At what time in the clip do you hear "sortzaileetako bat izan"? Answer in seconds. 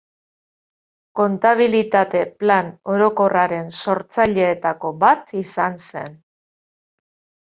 3.81-5.77